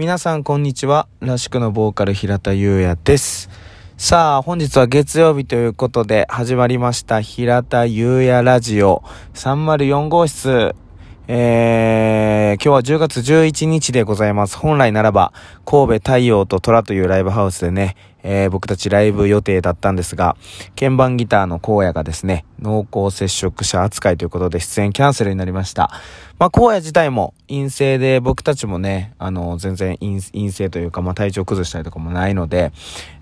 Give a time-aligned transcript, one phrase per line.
[0.00, 1.08] 皆さんこんにちは。
[1.20, 3.50] らしくのボーカル平田祐也です。
[3.98, 9.02] さあ、本日は月曜日ということで始まりました平田祐也ラジオ
[9.34, 10.74] 304号室。
[11.28, 14.56] えー、今日は10月11日でございます。
[14.56, 15.34] 本来ならば、
[15.66, 20.36] 神戸太陽と虎というライブハウスでね、えー僕たちライブ予定だったんですが、
[20.78, 25.90] 鍵盤ギターの荒野がですね、濃厚接触者扱いということで出演キャンセルになりました。
[26.38, 32.72] まあ、荒野自体も陰性で、僕たちもね、あの、全然陰性というか、まあ、体調崩したりとかもないので、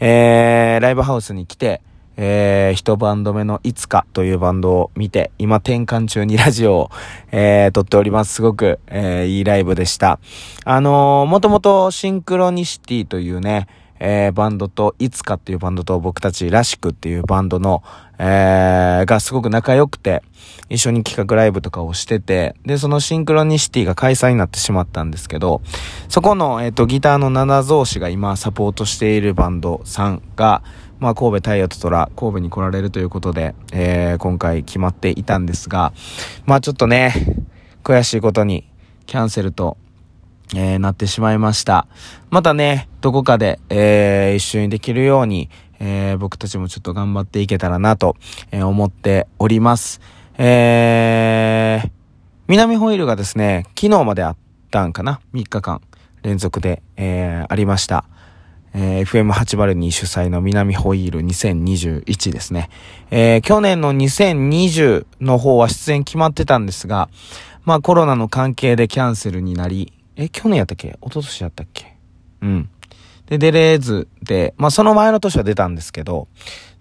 [0.00, 1.80] えー、ライブハウスに来て、
[2.18, 6.90] えー、一バンド目のいつかというバンドを見て、今転換中にラジオを、
[7.30, 8.34] えー、撮っております。
[8.34, 10.18] すごく、えー、いいライブでした。
[10.64, 17.82] あのー、もともとシンクロニシティというね、えー、バンドと、いつかっていうバンドと僕たちらしくっていうバンドの、
[18.18, 20.22] えー、がすごく仲良くて、
[20.68, 25.62] 一緒に企画ライブとかをしてて、で、そのシンクロニシティが開催になってしまったんですけど、
[26.08, 30.62] そこの、えっ、と、ギターの七蔵氏が今サポートしているバンドさんが、
[30.98, 35.92] まあ、神戸太陽と虎、神戸に来られるということで、えー、今回決まっていたんですが、
[36.46, 37.12] まあ、ちょっとね、
[37.84, 38.68] 悔しいことに、
[39.06, 39.76] キャンセルと、
[40.54, 41.86] えー、なってしまいました。
[42.30, 48.16] またね、どこかで、えー、一緒にできるように、えー、僕たちもちょっと頑張っていけたらなと、
[48.50, 50.00] え思っております。
[50.38, 51.90] えー、
[52.48, 54.36] 南ホイールがですね、昨日まであっ
[54.70, 55.80] たんかな ?3 日間
[56.22, 58.04] 連続で、え、ありました。
[58.78, 62.68] えー FM802 主催の南ホイール2021ですね。
[63.10, 67.08] えー去年の2020の方は出演決まってたんですが、
[67.64, 70.88] まあコロナの関係でキャンセルになり、え、去年やったっけ？
[70.88, 71.94] 一昨年やったっけ？
[72.42, 72.68] うん。
[73.26, 76.28] で、出れずで、まあその前の年は出たんですけど、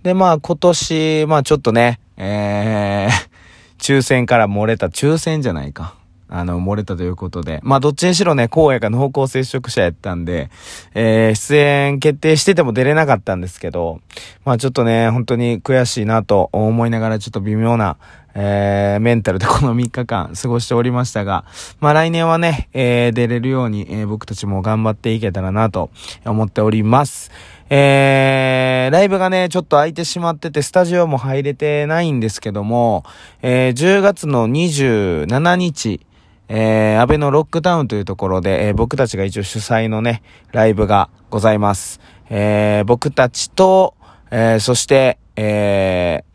[0.03, 3.29] で、まあ今年、まあちょっとね、えー、
[3.79, 5.95] 抽選から漏れた、抽選じゃないか。
[6.27, 7.59] あの、漏れたということで。
[7.61, 10.49] まあ、どっちにしろね、荒野が濃厚接触者やったんで、
[10.95, 14.01] えー、出演決定してても出れなかったんですけど、
[14.43, 17.97] まあ、ちょっとね、本当に悔しいなと思いながら、ちょっと微妙な、
[18.37, 21.45] えー、メンタルでこの3日間過ごしておりましたが、
[21.79, 25.89] まあ、来年はね、えー、出れるように、えー僕たちも頑張っていけたらなと
[26.25, 27.31] 思っております。
[27.69, 33.03] えー、ライブがね、ちょっと空いてしまってて、スタジオも入れてないんですけども、
[33.41, 36.05] えー、10月の27日、
[36.49, 40.21] えー、安倍のロックダウンというところで、えー僕たちが一応主催のね、
[40.51, 41.99] ライブがございます。
[42.29, 43.95] えー僕たちと、
[44.29, 46.34] えーそして、えー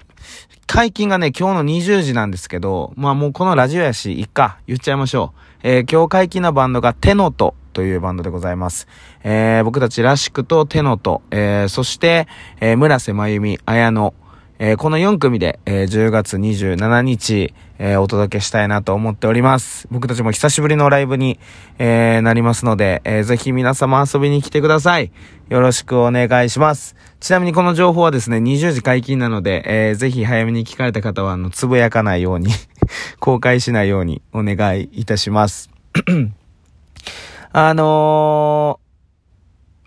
[0.72, 5.40] 解禁がね、今日の20時なんですけど、まあもうこのラジオやし、いっか、言っちゃいましょう。
[5.64, 8.86] えー今日解禁なバンドがテノトというバンドでございます。
[9.24, 12.28] えー僕たちらしくとテノト、えーそして、
[12.60, 14.14] えー村瀬真由美、綾野、
[14.62, 19.88] えーこの4組で、えー10月27日、えーお届けしたいなと思っております。
[19.90, 21.40] 僕たちも久しぶりのライブに、
[21.78, 25.12] えーなりますので、えーぜひ皆様遊びに来てください。
[25.48, 26.94] よろしくお願いします。
[27.20, 32.50] ちなみにこの情報はですね、20時解禁なので、えーぜひ早めに聞かれた方は、あの、つぶやかないように、
[33.18, 35.70] 公開しないようにお願いいたします。
[37.52, 38.78] あの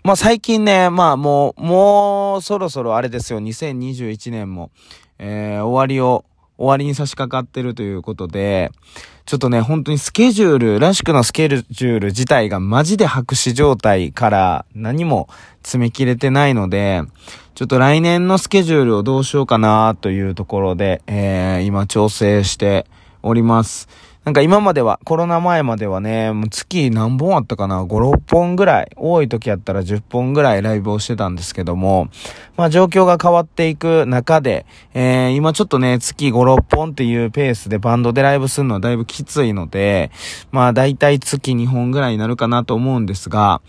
[0.04, 4.70] まあ、最近ね、まあ、もう、もう、そろそろあれですよ、2021年も、
[5.18, 6.26] えー終わりを、
[6.58, 8.70] 終わりに差し掛かってるということで、
[9.24, 15.26] ちょっとね、本当にスケジュール、らしくのスケジュール自体がマジで白紙状態から何も
[15.62, 17.00] 詰め切れてないので、
[17.54, 22.84] ちょっと来年のスケジュールをどうしようかなというところで、えー今調整して
[23.22, 23.88] おります。
[24.24, 32.08] なんか今までは、コロナ前まではね、もう月何本あったかな ?5、6本ぐらい、多い時やったら10本ぐらいライブをしてたんですけども、
[32.56, 34.64] まあ状況が変わっていく中で、
[34.94, 40.10] えー今ちょっとね、月5、6本っていうペースでバンドでライブするのはだいぶきついので、
[40.52, 43.60] まあ大体月2本ぐらいになるかなと思うんですが、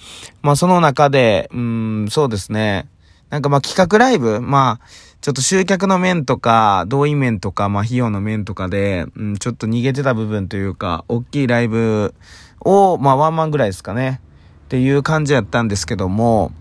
[0.41, 2.87] まあその中で、うん、そうですね、
[3.29, 4.87] なんかまあ企画ライブ、まあ、
[5.25, 12.13] ちょっと集客の面とか、動員面とか、まあ費用の面とかで、うん、ちょっと逃げてた部分というか、大きいライブ
[12.59, 14.21] を、まあワンマンぐらいですかね。
[14.65, 16.51] っていう感じやったんですけども、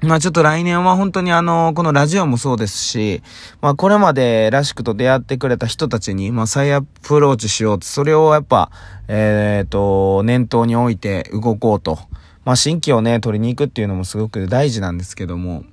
[0.00, 3.22] まあちょっと来年は本当にあの、このラジオもそうですし、
[3.60, 8.72] まあこれまでらしくと出会ってくれた人たちに、まあ再アプローチしようと、それをやっぱ、
[9.06, 12.00] えっ、と、念頭に置いて動こうと。
[12.44, 15.64] まあ新規をね、取りに行くっていうのもすごく大事なんですけども、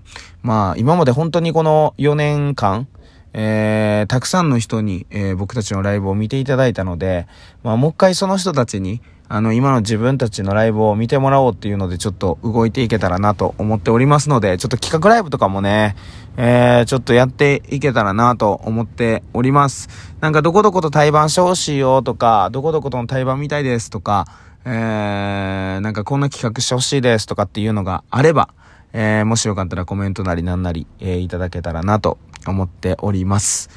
[0.42, 2.88] まあ今まで本当にこの4年間、
[3.34, 7.28] えー、たくさんの人に、えー僕たちのライブを見ていただいたので、
[7.64, 9.02] まあもう一回その人たちに、
[9.32, 15.96] あの、今の自分たちのライブを見てもらおうっていうので、ちょっと動いていけたらなと思っておりますので、ちょっと企画ライブとかもね、
[16.36, 19.88] えー、ちょっとやっていけたらなと思っております。
[20.20, 24.26] なんか、どこどこと対バンしてほしいよとか、どこどことの対バンみたいですとか、
[24.66, 28.50] えー、なんかこんな企画してほしいですとかっていうのがあれば、
[28.94, 32.18] えー、もしよかったらコメントなりなんなり、えー、いただけたらなと
[32.48, 33.70] 思っております。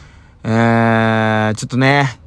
[0.44, 2.18] えー、ちょっとね、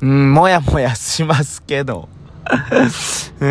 [0.00, 2.08] うん、もやもやしますけど。
[3.40, 3.50] うー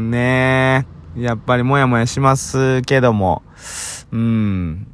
[0.00, 0.86] ん、ね
[1.16, 3.42] やっぱりもやもやしますけども、
[4.12, 4.86] うん。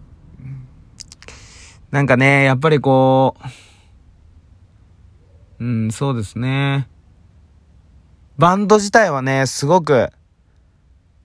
[1.90, 3.36] なんかね、やっぱりこ
[5.58, 6.88] う、うん、そうですね。
[8.38, 10.10] バンド自体はね、すごく、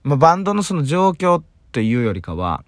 [0.02, 2.64] まあ、バンドのその状況っていうよりかは、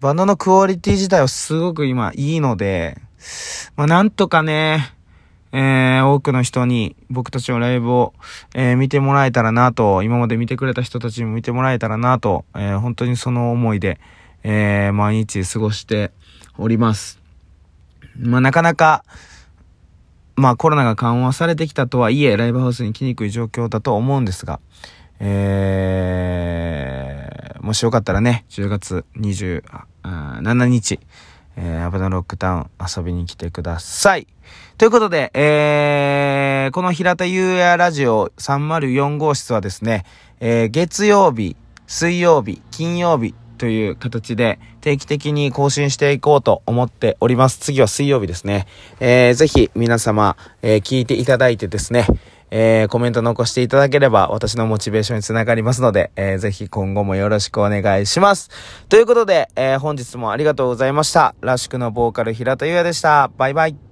[0.00, 2.96] バンドのクオリティ自体はすごく今いいので、
[3.76, 4.94] まあ、なんとかね、
[5.52, 8.14] えー、多くの人に僕たちのライブを、
[8.54, 14.00] えー、見てもらえたらなと、今まで見てくれた人たちにも見てもらえたらなと、えー、本当にその思いで、
[14.42, 16.12] えー、毎日過ごして
[16.56, 17.20] おります。
[18.16, 19.04] まあ、なかなか、
[20.36, 24.60] まあ、コロナが緩和されてきたとはいえ、ライブハウスに来にくい状況だと思うんですが、
[25.20, 30.98] えー、もしよかったらね、10月27日、
[31.56, 34.26] えー、アブダロックタウン遊びに来てください。
[34.78, 40.04] ということで、えー、この平田優也ラジオ304号室はですね、
[40.40, 41.56] えー、月曜日、
[41.86, 47.58] 水曜日、金曜日という形で定期的に更新していこうと思っております。
[47.58, 48.66] 次は水曜日ですね。
[48.98, 52.08] えー、ぜひ皆様、えー、聞いていただいてですね、
[52.50, 58.50] えー、コメント残していただければ私のモチベーションにつながりますので、えー、ぜひ今後もよろしくお願いします。
[58.88, 61.36] ということで、えー、本日もありがとうございました。
[61.40, 63.30] ラシュクのボーカル平田優也でした。
[63.38, 63.91] バイバイ。